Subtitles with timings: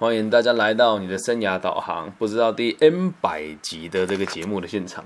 [0.00, 5.04] 欢迎大家来到你的生涯导航，不知道第 N 百集的这个节目的现场。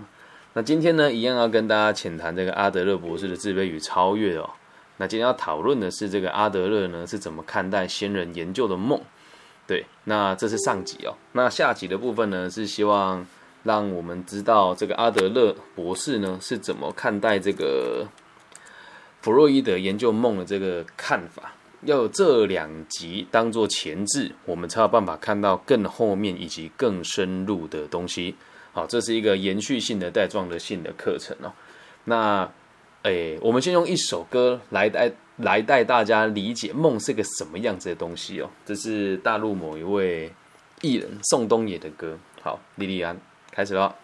[0.52, 4.50] 那今天呢，一样要跟大家浅谈这个阿德勒博士的自卑与超越哦。
[4.98, 9.00] 那今天要讨论的是这个阿德勒呢是怎么看待先人研究的梦。
[9.66, 11.16] 对，那这是上集哦。
[11.32, 13.26] 那下集的部分呢，是希望
[13.62, 18.06] 让我们知道这个阿德勒博士呢是怎么看待这个
[19.22, 21.54] 弗洛伊德研究梦的这个看法。
[21.84, 28.36] 要有这两集当做前置，我们才有办法看到更后面以及更深入的东西。
[28.72, 31.52] 好，这是一个延续性的带状的性的课程哦。
[32.04, 32.50] 那，
[33.02, 38.48] 诶，我们先用一首歌来带来带大家理解梦是个什么样子的东西哦。
[38.64, 40.32] 这是大陆某一位
[40.80, 42.16] 艺人宋冬野的歌。
[42.40, 43.20] 好，莉莉安，
[43.50, 43.94] 开始了。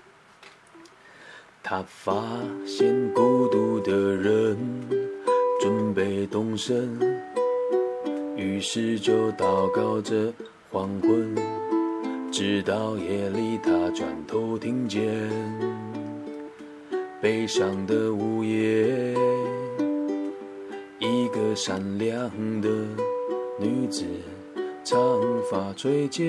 [1.62, 2.12] 他发
[2.66, 4.56] 现孤独的人
[5.60, 7.27] 准备动身。
[8.38, 10.32] 于是就祷告着
[10.70, 11.34] 黄昏，
[12.30, 15.02] 直到夜里，他转头听见
[17.20, 19.12] 悲伤的午夜，
[21.00, 22.30] 一个善良
[22.60, 22.68] 的
[23.58, 24.04] 女子，
[24.84, 24.96] 长
[25.50, 26.24] 发垂肩，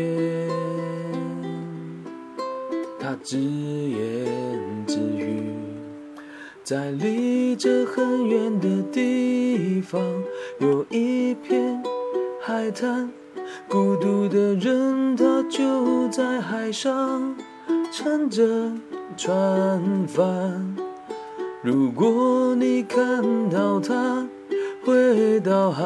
[2.99, 4.27] 她自言
[4.87, 5.43] 自语，
[6.63, 10.01] 在离这很远的地方，
[10.59, 11.79] 有一片。
[12.49, 13.07] 海滩，
[13.67, 17.35] 孤独的人，他就在海上
[17.91, 18.41] 撑着
[19.15, 20.75] 船帆。
[21.61, 24.27] 如果你看到他
[24.83, 25.83] 回到海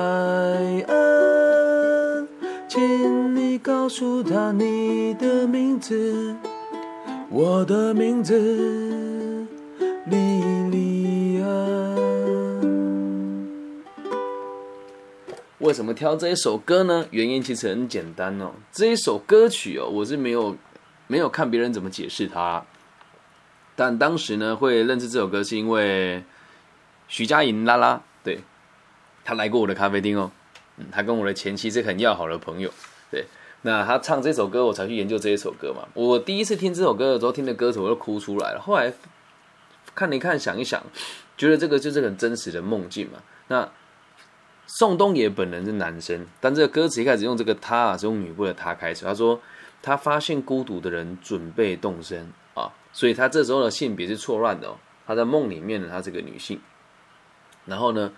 [0.87, 2.27] 岸，
[2.69, 6.33] 请你告诉他你的名字，
[7.29, 9.45] 我的名字，
[10.05, 10.62] 莉
[15.63, 17.07] 为什么挑这一首歌呢？
[17.11, 18.51] 原因其实很简单哦。
[18.69, 20.57] 这一首歌曲哦，我是没有
[21.07, 22.65] 没有看别人怎么解释它。
[23.73, 26.21] 但当时呢，会认识这首歌是因为
[27.07, 28.41] 徐佳莹拉拉，对，
[29.23, 30.29] 他来过我的咖啡厅哦。
[30.75, 32.69] 嗯，他跟我的前妻是很要好的朋友。
[33.09, 33.25] 对，
[33.61, 35.87] 那他唱这首歌，我才去研究这一首歌嘛。
[35.93, 38.59] 我第一次听这首歌的时候，听的歌词我就哭出来了。
[38.59, 38.91] 后来
[39.95, 40.83] 看一看，想一想，
[41.37, 43.19] 觉得这个就是很真实的梦境嘛。
[43.47, 43.71] 那
[44.75, 49.05] 宋冬野本人是男生，但这个歌词一开始用这个他啊，是用女部的他开始。
[49.05, 49.39] 他说
[49.83, 54.77] 他发现孤独的人准备动身啊，所以他这时候的性别是错乱的哦。
[55.05, 56.59] 他在梦里面呢，他是个女性。
[57.67, 58.11] 然后呢，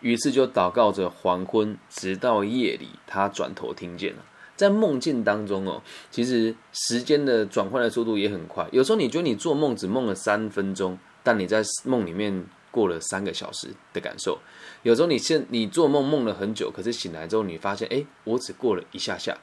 [0.00, 4.22] 于是就祷告着黄昏，直到夜里，他转头听见了。
[4.54, 8.68] 在梦境当中哦，其实时间的转换的速度也很快。
[8.70, 14.36] 有时候你觉得你做梦只梦了三分钟，但你在梦里面过了三个小时的感受。
[14.82, 19.38] 有时候你现你做梦梦了很久，可是醒来之后你发现，哎，我只过了一下下。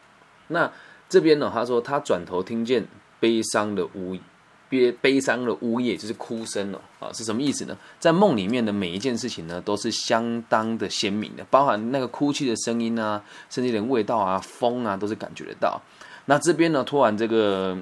[0.47, 0.69] 那
[1.07, 2.85] 这边呢，他说他转头听见
[3.21, 4.17] 悲伤的呜
[4.67, 7.77] 悲悲伤的呜咽，就是哭声了啊，是什么意思呢？
[7.99, 15.81] 在梦里面的每一件事情呢，都是相当的鲜明的，包含那个哭泣的声音啊，甚至连味道啊、风啊，都是感觉得到。
[16.25, 17.75] 那这边呢，突然这个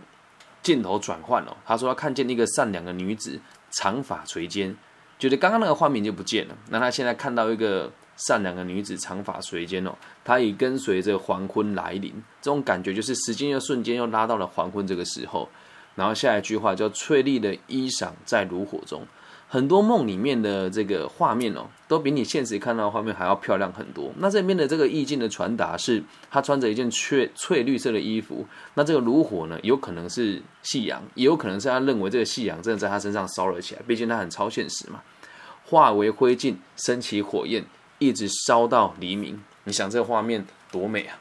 [0.63, 3.39] 镜头转换了，他说他看见一个善良的女子，
[3.71, 4.75] 长发垂肩。
[5.19, 15.49] 觉得刚刚那个画面就不见了，那他现在看到一个善良的女子，长发垂肩哦，她已跟随着黄昏来临，这种感觉就是时间又瞬间又拉到了黄昏这个时候。
[15.95, 19.03] 然后下一句话叫“翠丽的衣裳在炉火中”，
[19.49, 24.11] 很多梦里面的这个画面哦，都比你现实看到的画面还要漂亮很多。
[24.17, 35.01] 那这边的这个意境的传达是，他穿着一件翠翠绿色的衣服，那这个炉火呢，有可能是夕阳，也有可能是他认为这个夕阳真的在他身上烧了起来，毕竟他很超现实嘛。
[35.65, 37.65] 化为灰烬，升起火焰，
[37.99, 39.41] 一直烧到黎明。
[39.63, 41.19] 你想这个画面多美啊！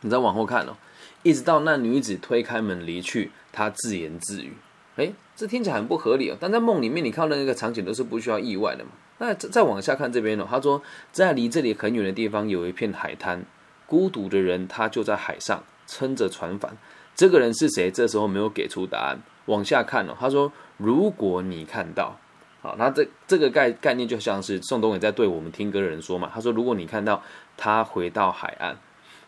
[0.00, 0.76] 你再往后看哦，
[1.22, 4.52] 一直到那女子推开门离去，她自言自语
[4.96, 8.90] ：“哎，这听起来很不合理哦。”但在梦里面，你看到那个场景都是不需要意外的嘛。
[9.18, 10.82] 那再再往下看这边哦，他说
[11.12, 13.44] 在离这里很远的地方有一片海滩，
[13.86, 16.76] 孤独的人他就在海上撑着船帆。
[17.14, 17.90] 这个人是谁？
[17.90, 19.18] 这时候没有给出答案。
[19.46, 22.18] 往下看哦，他说：“如果你看到。”
[22.60, 26.30] 好，那这这个概概念就像是宋冬野在对我们听歌的人说嘛。
[26.32, 27.22] 他说：“如果你看到
[27.58, 28.74] 他回到海岸，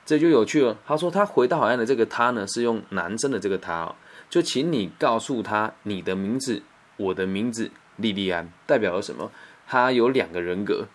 [0.07, 3.95] 这就有趣了。”他说：“他回到海岸的这个他呢，是用男生的这个他哦，
[4.28, 6.62] 就请你告诉他你的名字，
[6.96, 9.31] 我的名字莉莉安，代表了什么？
[9.67, 10.87] 他有两个人格，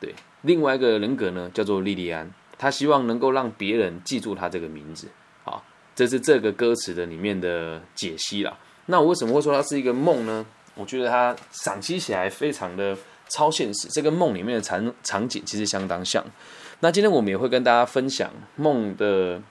[0.00, 5.08] 对，另外一个人格呢叫做莉莉安，他希望能够让别人记住他这个名字。
[5.44, 5.64] 好，
[5.94, 8.58] 这是这个歌词的里面的解析啦。
[8.86, 10.44] 那我为什么会说它是一个梦呢？
[10.74, 12.96] 我觉得它赏析起来非常的
[13.28, 16.24] 超现实，这跟梦里面的场场景其实相当像。
[16.80, 19.42] 那今天我们也会跟大家分享梦的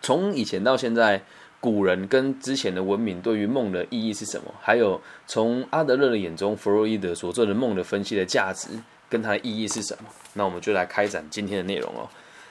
[0.00, 1.24] 从以前到现在，
[1.60, 4.54] 古人跟之前的文明对于梦的意义是什么？
[4.60, 8.68] 还有从阿德勒的眼中，弗洛伊德所做的梦的分析的价值
[9.08, 10.08] 跟它的意义是什么？
[10.34, 12.08] 那我们就来开展今天的内容哦。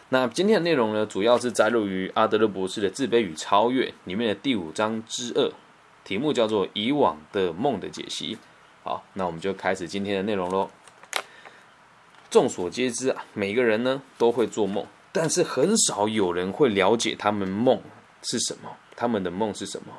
[0.10, 5.52] 那今天的内容呢，主要是摘录于阿德勒博士的《自卑与超越》里面的第五章之二，
[6.04, 8.38] 题目叫做“以往的梦的解析”。
[8.84, 10.70] 好，那我们就开始今天的内容喽。
[12.30, 17.82] 众所皆知啊，每个人呢都会做梦，但是很少有人会了解他们梦
[18.22, 19.94] 是什么，他们的梦是什么。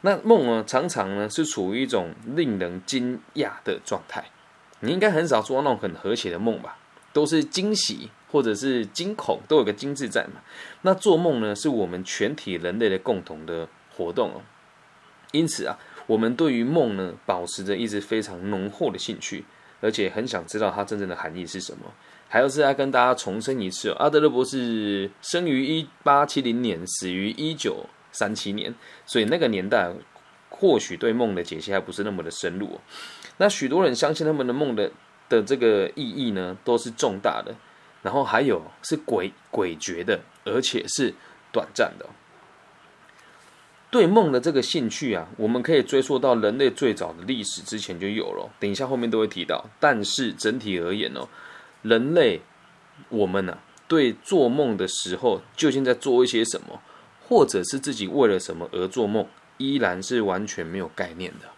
[0.00, 4.24] 那梦呢，常常呢是处于一种令人惊讶的状态。
[4.80, 6.76] 你应该很少做那种很和谐的梦吧？
[7.12, 10.40] 都是惊喜或者是惊恐，都有个“惊”字在嘛。
[10.80, 14.40] 那做梦呢，是我们全体人类的共同的活动哦。
[15.30, 19.44] 因此啊，我们对于梦呢，保持着一直非常浓厚的兴趣。
[19.82, 21.92] 而且很想知道它真正的含义是什么。
[22.28, 28.72] 还有是要跟大家重申一次，哦阿德勒博士生于一八七零年，死于一九三七年，
[29.04, 29.90] 所以那个年代
[30.48, 32.78] 或许对梦的解析还不是那么的深入。
[33.38, 34.92] 那许多人相信他们的梦的
[35.28, 37.54] 的这个意义呢，都是重大的，
[38.02, 41.14] 然后还有是诡诡谲的，而且是
[41.50, 42.06] 短暂的。
[43.90, 48.50] 对梦的这个兴趣啊，我们可以追溯到人类最早的历史之前就有了。
[48.58, 49.66] 等一下后面都会提到。
[49.78, 51.28] 但是整体而言哦，
[51.82, 52.40] 人类
[53.10, 53.58] 我们呢，
[53.88, 56.80] 对做梦的时候究竟在做一些什么，
[57.32, 59.26] 或者是自己为了什么而做梦，
[59.56, 61.48] 依然是完全没有概念的。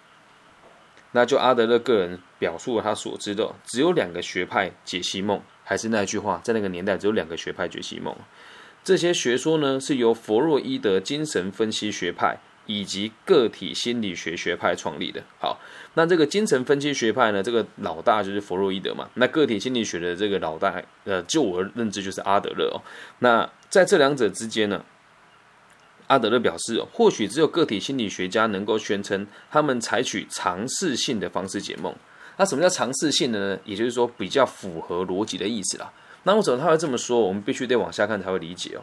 [1.10, 5.42] 那就阿德勒个人表述了他所知的，只有两个学派解析梦。
[5.64, 8.14] 还是那句话，在那个年代只有两个学派解析梦。
[8.84, 15.24] 这些学说呢，是由弗洛伊德精神分析学派以及个体心理学学派创立的。
[15.40, 15.58] 好，
[15.94, 19.10] 那这个精神分析学派呢，这个老大就是弗洛伊德嘛。
[19.14, 22.78] 那个体心理学的这个老大，呃，就我认知就是阿德勒哦。
[23.18, 24.84] 那在这两者之间呢，
[26.06, 31.94] 阿德勒表示，或许只有个体心理学家能够宣称他们采取尝试性的方式解梦。
[32.36, 33.60] 那什么叫尝试性的呢？
[33.64, 35.92] 也就是说，比较符合逻辑的意思啦。
[36.24, 37.20] 那为什么他会这么说？
[37.20, 38.82] 我们必须得往下看才会理解哦。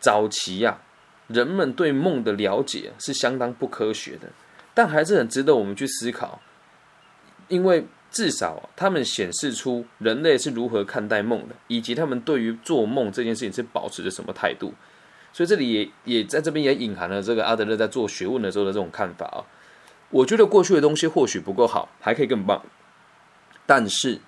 [0.00, 0.80] 早期呀，
[1.28, 4.30] 人们对梦的了解是相当不科学的，
[4.72, 6.40] 但还是很值得我们去思考，
[7.48, 14.72] 因为至少他们显示出人类是如何看待梦的，以及他们对于做梦这件事情是保持着什么态度。
[15.32, 19.44] 所以这里也也在这边也隐含了这个阿德勒在做学问的时候的这种看法啊。
[20.10, 22.64] 我觉得过去的东西或许不够好，还可以更棒，
[23.66, 24.20] 但是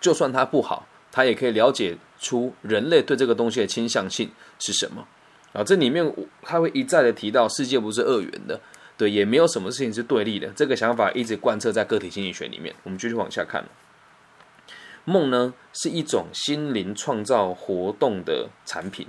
[0.00, 0.86] 就算它不好。
[1.12, 4.30] 他也可以了解出人类对这个东西的倾向性
[4.60, 5.04] 是什么
[5.52, 5.64] 啊？
[5.64, 8.60] 这里面他会一再的提到世界不是二元的，
[8.96, 10.46] 对，也没有什么事情是对立的。
[10.54, 12.72] 这个想法一直贯彻在个体心理学里面。
[12.84, 13.64] 我们继续往下看，
[15.04, 19.08] 梦呢是一种心灵创造活动的产品。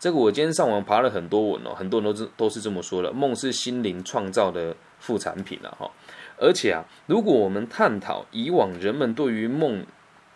[0.00, 3.12] 这个我今天上网爬了很多文哦，很多人都是都是这么说的。
[3.12, 5.88] 梦是心灵创造的副产品了哈。
[6.36, 9.86] 而且啊，如果我们探讨以往人们对于梦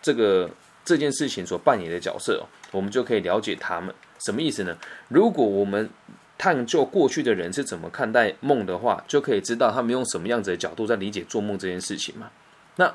[0.01, 0.49] 这个。
[0.87, 4.77] 这件事情所扮演的角色，我们就可以了解他们什么意思呢？
[5.07, 5.89] 如果我们
[6.37, 12.29] 探究过去的人是怎么看待梦的话，就可以知道他们用什么样子的角度在理解做梦这件事情嘛。
[12.75, 12.93] 那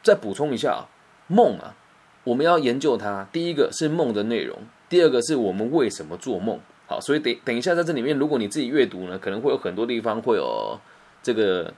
[0.00, 0.86] 再补充一下啊，
[1.26, 1.74] 梦啊，
[2.22, 4.56] 我们要研究它，第一个是梦的内容，
[4.88, 6.58] 第二个是我们为什么做梦。
[6.86, 10.78] 好，所以等等一下在这里面，如果你自己阅读呢，可能会有很多地方会有
[11.22, 11.74] 这个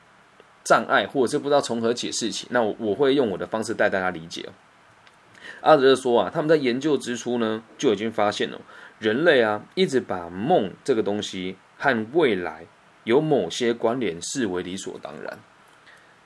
[0.62, 2.46] 障碍，或者是不知道从何解释起。
[2.50, 4.48] 那我我会用我的方式带大家理解
[5.62, 8.60] 阿德勒说啊，他们在研究之初呢，就已经发现了
[9.00, 12.66] 人类啊，一直把梦这个东西和未来
[13.02, 15.38] 有某些关联视为理所当然。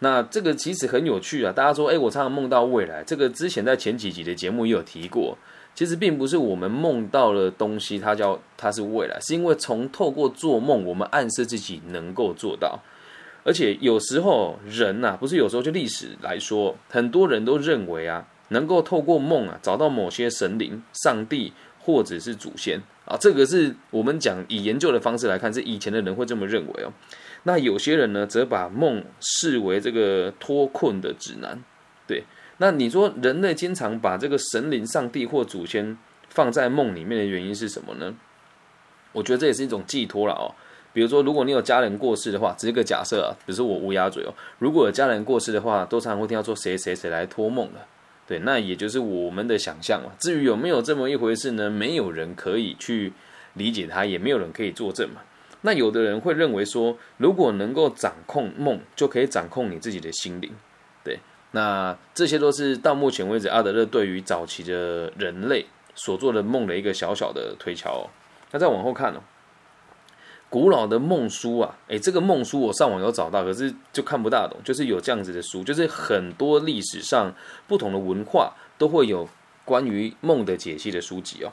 [0.00, 3.02] 那这个其实很有趣啊，大家说，哎，我常常梦到未来。
[3.02, 5.38] 这个之前在前几集的节目也有提过，
[5.74, 12.80] 其实并不是我们梦到了东西，它叫它是未来，是因为从透过做梦，我们暗示自己能够做到。
[13.42, 18.26] 而且有时候人呐，不是有时候就历史来说，很多人都认为啊。
[18.48, 21.50] 能够透过梦啊找到某些神灵、上帝
[21.80, 26.92] 或者是祖先啊，这个是我们讲以研究的方式来看，是以前的人会这么认为哦。
[27.44, 31.58] 那有些人呢，则把梦视为这个脱困的指南。
[32.06, 32.24] 对，
[32.58, 38.14] 那你说人类经常把这个神灵、上帝或祖先放在梦里面的原因是什么呢？
[39.12, 40.54] 我觉得这也是一种寄托了哦。
[40.92, 47.80] 比如说，如果你有家人过世的话，只是个假设啊，比如说我乌鸦嘴哦，如果有家人过世的话，都常常会听到说谁谁谁来托梦的。
[48.26, 50.14] 对，那也就是我们的想象了。
[50.18, 51.68] 至于有没有这么一回事呢？
[51.68, 53.12] 没有人可以去
[53.54, 55.20] 理解它，也没有人可以作证嘛。
[55.62, 60.52] 那有的人会认为说，如果能够掌控梦，就可以掌控你自己的心灵。
[61.02, 61.18] 对，
[61.54, 68.10] 那这些都是到目前为止阿德勒对于早期的人类所做的梦的一个小小的推敲。
[68.50, 69.20] 那再往后看哦，
[70.50, 74.58] 古老的梦书啊，诶，这个梦书我上网有找到，可是就看不大懂。
[74.64, 77.32] 就是有这样子的书，就是很多历史上
[77.68, 79.28] 不同的文化都会有
[79.64, 81.52] 关于梦的解析的书籍哦。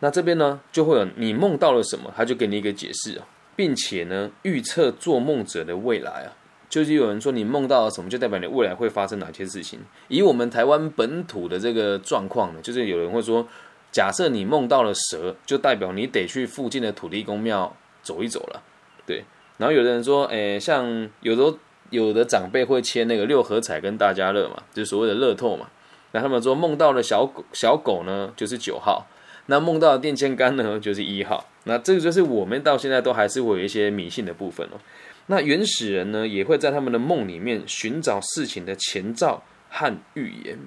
[0.00, 6.34] 那这边呢，就会有你梦到了什么，他就给你一个解释啊，并且呢，预测做梦者的未来啊。
[6.72, 9.78] 就是有人说你梦到了什么，就代表你未来会发生哪些事情。
[10.08, 13.46] 以我们台湾本土的这个状况呢，就是有人会说，
[13.90, 18.62] 假设你梦到了蛇，就代表你得去附近的土地公庙走一走了。
[19.04, 19.22] 对，
[19.58, 21.58] 然后有的人说，诶，像有的
[21.90, 25.66] 有的长辈会签那个六合彩跟大家乐嘛，就所谓的乐透嘛。
[26.12, 29.06] 那他们说梦到了小狗，小狗呢就是九号，
[29.44, 31.46] 那梦到电线杆呢就是一号。
[31.64, 34.80] 那这个就是我们到现在都还是会有一些迷信的部分哦。
[35.26, 40.58] 那原始人呢，也会在他们的梦里面寻找事情的前兆和预言，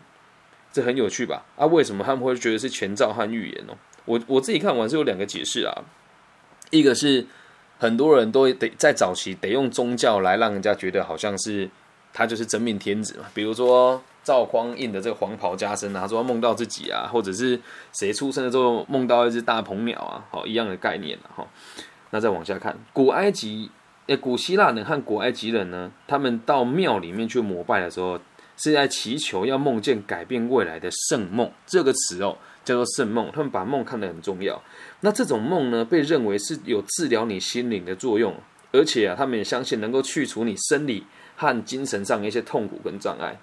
[0.71, 1.45] 这很有趣吧？
[1.57, 3.73] 啊，为什么他们会觉得是前兆和预言呢？
[4.05, 5.83] 我我自己看完是有两个解释啊，
[6.71, 7.27] 一个是
[7.77, 11.69] 很多人都得在早期得用宗教来让人家觉得好像是
[12.13, 17.59] 他就是真命天子嘛，比如说赵匡胤的这个黄袍加身啊，说梦到自己啊，或者是
[17.91, 21.45] 谁出生的时候梦到一只大鹏鸟啊，好一样的概念哈。
[22.11, 23.69] 那再往下看，古埃及。
[24.07, 28.19] 诶，古希腊人和古埃及人呢，他们到庙里面去膜拜的时候，
[28.55, 31.51] 是在祈求要梦见改变未来的圣梦。
[31.65, 33.31] 这个词哦，叫做圣梦。
[33.33, 34.61] 他们把梦看得很重要。
[34.99, 38.35] 那这种梦呢，被认为是有治疗你心灵的作用，
[38.71, 41.03] 而且啊，他们也相信能够去除你生理
[41.35, 43.39] 和精神上的一些痛苦跟障碍。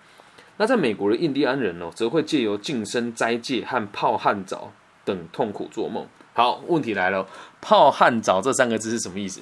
[0.59, 4.73] 那在美国的印第安人哦，则会借由净身斋戒和泡汗澡
[5.05, 6.07] 等痛苦做梦。
[6.35, 7.27] 好，问题来了，
[7.61, 9.41] 泡汗澡这三个字是什么意思？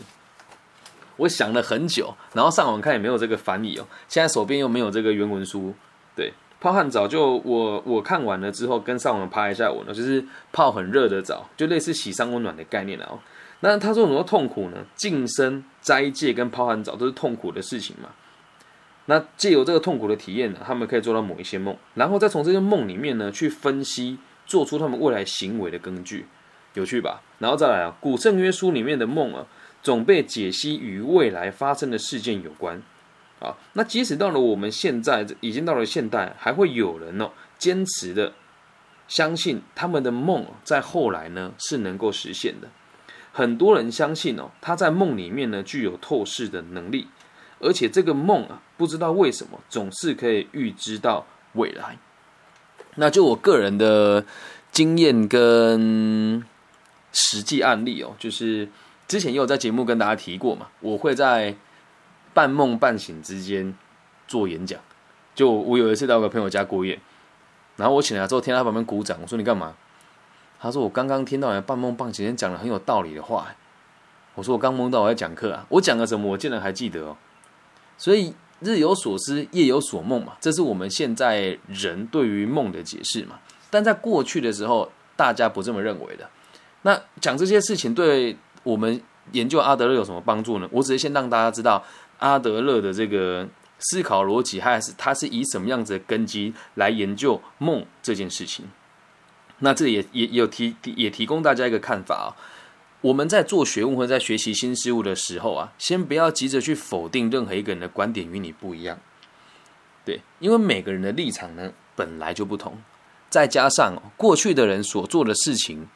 [1.21, 3.87] 我想了很久，然后上网看也没有这个翻译哦。
[4.09, 5.75] 现在手边又没有这个原文书，
[6.17, 13.19] 对，泡汗澡就我我看完了之后，跟上网拍一下文呢，就是泡很热的澡，就类似洗桑温暖的概念了哦。
[13.61, 14.79] 那他说什么痛苦呢？
[14.97, 18.09] 净身、斋戒跟泡汗澡都是痛苦的事情嘛。
[19.05, 26.27] 那借由这个痛苦的体验呢，他们可以做到某一些梦，然后再从这些梦里面呢去分析，做出他们未来行为的根据，
[26.73, 27.21] 有趣吧？
[27.39, 29.45] 然后再来啊，古圣约书里面的梦啊。
[29.83, 32.83] 总被解析与未来发生的事件有关，
[33.41, 38.35] 啊，那即使到了我们现在，已经到了现代，还会有人哦坚持的
[39.09, 42.69] 相信他们的梦在后来呢是能够实现的。
[43.33, 47.09] 很多人相信哦，他在梦里面呢具有透视的能力，
[47.59, 51.97] 而且这个梦啊，不知道为什么总是可以预知到未来。
[52.97, 54.27] 那就我个人的
[54.71, 56.45] 经验跟
[57.13, 58.69] 实际案例哦，就是。
[59.11, 61.53] 之前也有在节目跟大家提过嘛，我会在
[62.33, 63.75] 半梦半醒之间
[64.29, 64.79] 做演讲。
[65.35, 66.97] 就我有一次到个朋友家过夜，
[67.75, 69.75] 然后我醒来之后，听他旁边鼓掌，我说你干嘛？
[70.61, 73.49] 他说我刚刚听到你半梦半醒间讲了很有道理的话。
[74.37, 76.31] 我说我刚梦到我在讲课啊，我讲了什么？
[76.31, 77.17] 我竟然还记得哦。
[77.99, 83.41] 所以日有所思，夜有所梦嘛，这是我们现在人对于梦的解释嘛。
[83.71, 86.31] 但在过去的时候，大家不这么认为的。
[86.83, 88.37] 那讲这些事情对。
[88.63, 89.01] 我们
[89.33, 90.69] 研究阿德勒有什么帮助呢？
[90.73, 91.85] 我只是先让大家知道
[92.19, 93.49] 阿德勒的这个
[93.79, 98.67] 思考逻辑，还是他是以什么样子的根基来研究梦这件事情。
[99.61, 102.29] 那这也也有提也提供大家一个看法啊。
[103.03, 108.99] 我们在做学问或者在学习新事物的时候啊，先不要急着去否定任何一个人的观点与你不一样。
[110.05, 112.79] 对，因为每个人的立场呢本来就不同，
[113.31, 115.89] 再加上过去的人所做的事情。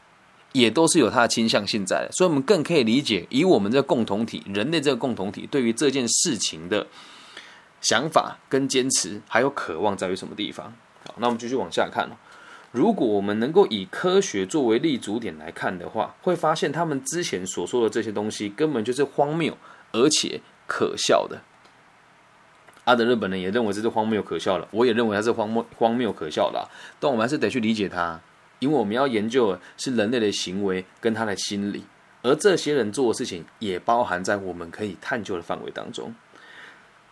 [0.54, 6.86] 也都是有它的倾向性在的，所以我们更可以理解，以我们这个共同体，人类这个共同体对于这件事情的
[7.80, 10.72] 想法跟坚持，还有渴望在于什么地方？
[11.04, 12.08] 好，那我们继续往下看
[12.70, 19.58] 如果我们能够以科学作为立足点来看的话，会发现他们之前所说的这些东西根本就是荒谬
[19.90, 21.40] 而且可笑的。
[22.84, 26.68] 阿德勒本人也认为这是荒谬可笑的，我也认为它是荒谬荒谬可笑的，
[27.00, 28.20] 但我们还是得去理解它。
[28.64, 31.84] 因为我们要研究的是人类的行为跟他的心理，
[32.22, 36.14] 而这些人做的事情也包含在我们可以探究的范围当中。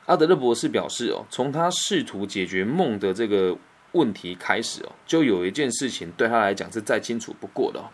[0.06, 3.54] 阿德勒博士表示哦，从他试图解决梦的这个
[3.92, 7.84] 问题开始哦，就有一件事情对他来讲是再清楚不过的哦，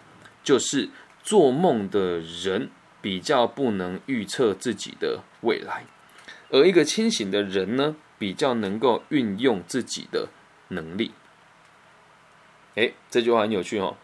[0.45, 0.89] 就是
[1.25, 2.71] 做梦的人
[3.03, 5.85] 比较不能预测自己的未来，
[6.51, 10.29] 而一个清醒的人呢，比较能够运用自己的
[10.69, 11.11] 能力。
[12.75, 13.97] 哎，这句话很有趣哦。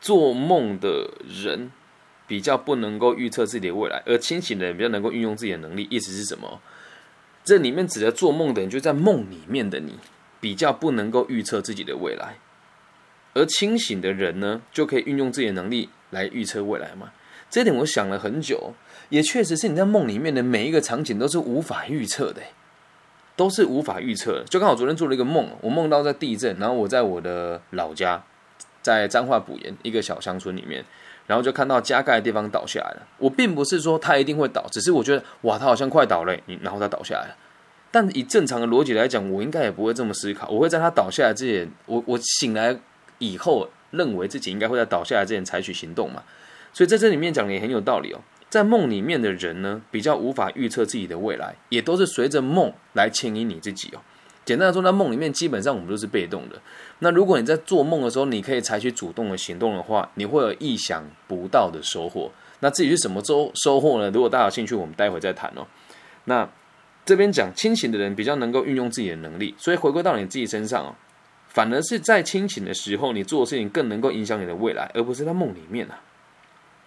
[0.00, 1.70] 做梦的人
[2.26, 5.86] 比较不能够预测自己的未来，而清醒的人比较能够运用自己的能力。
[5.90, 6.60] 意思是什么？
[7.44, 9.98] 这里面指的做梦的人，就在梦里面的你，
[10.40, 12.38] 比较不能够预测自己的未来，
[13.34, 17.12] 而清醒的人呢，就可以运用自己的能力来预测未来吗？
[17.50, 18.72] 这点我想了很久，
[19.10, 22.42] 也确实是你在梦里面的每一个场景都是无法预测的，
[23.36, 24.44] 都是无法预测的。
[24.44, 28.22] 就刚好昨天做了一个梦，我梦到在地震，然后我在我的老家，
[28.82, 30.84] 在彰化埔盐一个小乡村里面。
[31.26, 33.08] 然后就看到加盖的地方倒下来了。
[33.16, 37.36] 我并不是说它一定会倒，只是我觉得哇，它好像快倒了，然后它倒下来了。
[37.90, 40.50] 但以正常的逻辑来讲，我应该也不会这么思考。
[40.50, 42.78] 我会在它倒下来之前，我我醒来
[43.20, 46.22] 以后，认为自己应该会在倒下来之前采取行动嘛。
[46.74, 48.20] 所以在这里面讲的也很有道理哦。
[48.54, 53.98] 在梦里面的人呢，比较无法预测自己的未来，也都是随着梦来牵引你自己哦。
[54.44, 56.62] 简单的说，在梦里面基本上我们都是被动的。
[57.00, 62.30] 那如果你在做梦的时候，你可以采取主动的行动的话，你会有意想不到的收获。
[62.60, 64.08] 那至于是什么收收获呢？
[64.12, 65.66] 如果大家有兴趣，我们待会再谈哦。
[66.26, 66.48] 那
[67.04, 70.94] 这边讲清醒的人比较能够运用自己的能力，所以回归到你自己身上哦，
[71.48, 75.98] 反而是在清醒的时候，你做的事情更能够影响你的未来，而不是在梦里面啊。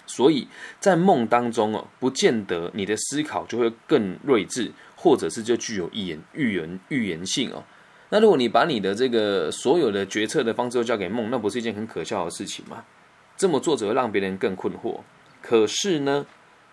[0.08, 0.48] 所以
[0.80, 4.72] 在梦当中哦，不见得你的思考就会更睿智。
[5.00, 7.64] 或者是就具有预言、预言、预言性哦。
[8.10, 12.84] 那如果你把你的这个所有的决策的方式都交给梦，那不是一件很可笑的事情吗？
[13.38, 15.02] 这么做只会让别人更困惑。
[15.40, 16.26] 可是呢，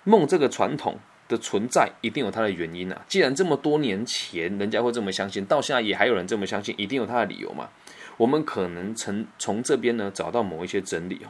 [0.04, 0.98] 梦这个传统
[1.28, 3.04] 的存在一定有它的原因啊。
[3.06, 7.68] 既然这么多年前人家会这么相信，到现在也还有人这么相信，一定有它的理由嘛。
[8.16, 11.28] 我们可能从从这边呢找到某一些真理哦。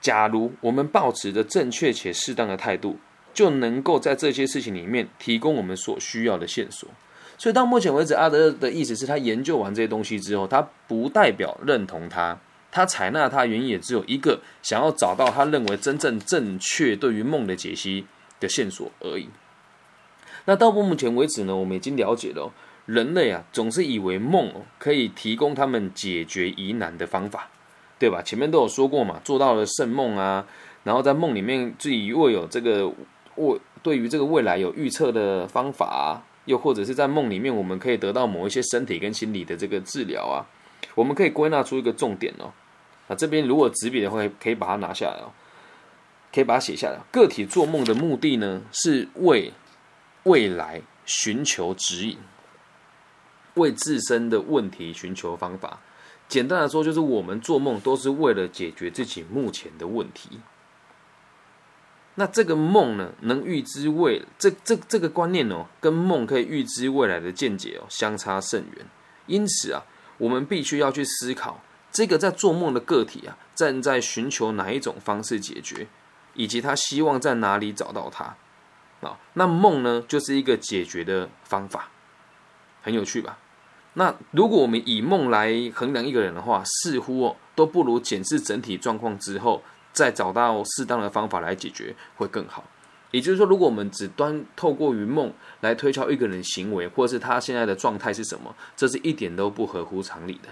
[0.00, 2.98] 假如我们保持着正确且适当的态度。
[3.36, 6.88] 就能够在这些事情里面提供我们所需要的线索。
[7.36, 12.38] 所以到目前为止，阿德勒的意思是他研究完这些东西之后，他不代表认同他，
[12.72, 18.06] 他采纳他原因也只有一个，想要找到他认为真正正确对于梦的解析
[18.40, 19.28] 的线索而已。
[20.46, 22.50] 那到目前为止呢，我们已经了解了
[22.86, 27.50] 人类啊，总是以为梦可以提供他们解决疑难的方法，
[27.98, 28.22] 对吧？
[28.22, 30.46] 前面都有说过嘛，做到了圣梦啊，
[30.84, 32.92] 然后在梦里面自己如果有这个。
[33.34, 40.40] 我对于这个未来有预测的方法啊，又或者是在梦里面，我们可以得到某一些身体跟心理的这个治疗啊。
[40.94, 42.50] 我们可以归纳出一个重点哦。
[43.08, 45.28] 啊，这边如果纸笔的话，可以把它拿下来哦，
[46.32, 46.98] 可以把它写下来。
[47.12, 49.52] 个体做梦的目的呢，是为
[50.22, 52.16] 未来寻求指引，
[53.56, 55.80] 为自身的问题寻求方法。
[56.28, 60.40] 简单的说，就是我们做梦都是为了解决自己目前的问题。
[62.16, 68.86] 那这个梦呢，能预知未这这这个观念哦，跟梦可以预知未来的见解哦，相差甚远。
[69.26, 69.84] 因此啊，
[70.16, 71.60] 我们必须要去思考，
[71.92, 75.86] 这个在做梦的个体啊，正在寻求哪一种方式解决，
[76.34, 78.36] 以及他希望在哪里找到他
[79.06, 79.18] 啊。
[79.34, 81.90] 那梦呢，就是一个解决的方法，
[82.82, 83.38] 很有趣吧？
[83.98, 89.62] 那如果我们以梦来衡量一个人的话，似乎，都不如检视整体状况之后。
[89.96, 92.62] 再找到适当的方法来解决会更好。
[93.12, 95.32] 也就是说，如果我们只端透过于梦
[95.62, 100.50] 来推敲一个人行为，或是他现在的状态是什么，这是一点都不合乎常理的。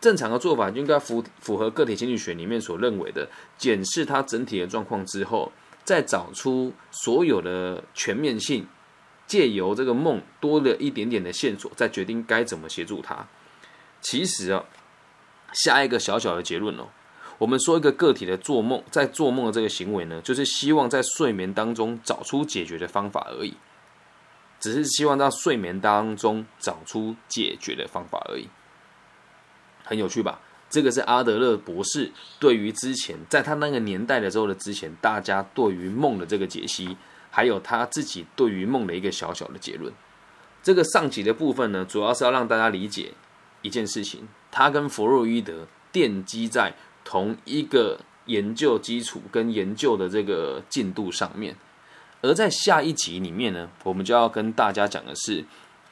[0.00, 3.28] 正常的做法应该符符合个体心理学里面所认为的，
[3.58, 5.50] 检视他整体的状况之后，
[5.82, 8.68] 再找出所有的全面性，
[9.30, 13.28] 借由这个梦多了一点点的线索，再决定该怎么协助他。
[14.00, 14.64] 其实啊，
[15.52, 16.88] 下一个小小的结论哦。
[17.38, 23.54] 我们说一个个体的做梦，在做梦的这个行为呢，就是希望在睡眠当中找出解决的方法而已，
[24.58, 28.48] 只是希望在睡眠当中找出解决的方法而已，
[29.84, 30.40] 很有趣吧？
[30.68, 36.96] 这个是阿德勒博士对于之前在他那个年代的时候的之前，大家对于梦的这个解析，
[37.30, 39.92] 还有他自己对于梦的一个小小的结论。
[40.62, 43.12] 这个上集的部分呢，主要是要让大家理解
[43.62, 46.74] 一件事情，他跟弗洛伊德奠基在。
[47.02, 51.56] 同一个研究基础跟研究的这个进度上面，
[52.20, 55.44] 而在下一集里面呢，我们就要跟大家讲的是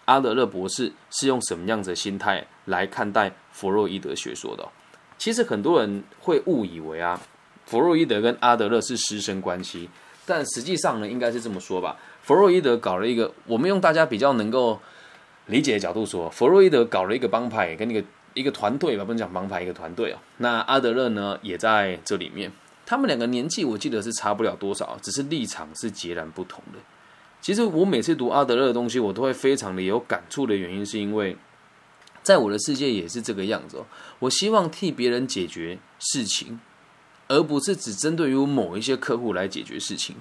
[0.05, 4.69] 阿德勒博士是用什么样子的心态来看待弗洛伊德学说的。
[5.17, 7.21] 其实很多人会误以为啊，
[7.65, 9.89] 弗洛伊德跟阿德勒是师生关系，
[10.29, 11.97] 但实际上呢，应该是这么说吧。
[12.23, 14.79] 弗洛伊德搞了一个，我们用大家比较能够
[15.47, 18.07] 理解的角度说，弗洛伊德搞了一个帮派跟那个。
[18.35, 20.19] 一个团队吧，不能讲帮派，一个团队哦。
[20.37, 22.53] 那阿德勒呢，也在这里面。
[22.87, 26.79] 他们两个年纪，我记得是差不了多少，只是立场是截然不同的。
[27.41, 31.37] 其实我每次读阿德勒的东西，我都会非常的有感触的原因，是因为
[32.23, 33.87] 在我的世界也是这个样子哦。
[34.21, 36.61] 我希望替别人解决事情，
[37.29, 40.17] 而不是只针对于某一些客户来解决事情。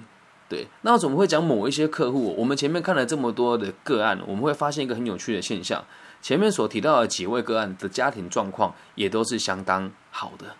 [0.48, 2.34] 对那我怎么会讲某一些客户？
[2.38, 5.84] 我们前面看了这么多的个案我们会发现一个很有趣的现象。
[6.22, 10.56] 前面所提到的几位个案的家庭状况也都是相当好的。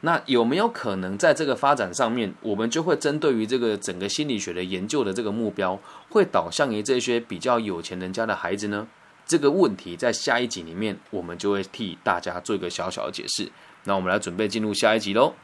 [0.00, 8.88] 那有没有可能在这个发展上面我们就会针对于这个整个心理学的研究的这个目标会导向于这些比较有钱人家的孩子呢？
[9.24, 13.50] 这个问题在下一集里面我们就会替大家做一个小小的解释。
[13.84, 15.34] 那我们来准备进入下一集喽